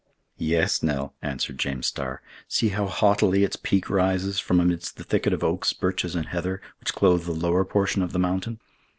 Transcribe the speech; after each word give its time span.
"Yes, 0.39 0.81
Nell," 0.81 1.13
answered 1.21 1.59
James 1.59 1.85
Starr; 1.85 2.23
"see 2.47 2.69
how 2.69 2.87
haughtily 2.87 3.43
its 3.43 3.55
peak 3.55 3.87
rises 3.87 4.39
from 4.39 4.59
amidst 4.59 4.97
the 4.97 5.03
thicket 5.03 5.31
of 5.31 5.43
oaks, 5.43 5.73
birches, 5.73 6.15
and 6.15 6.29
heather, 6.29 6.59
which 6.79 6.95
clothe 6.95 7.25
the 7.25 7.31
lower 7.31 7.63
portion 7.65 8.01
of 8.01 8.11
the 8.11 8.17
mountain! 8.17 8.59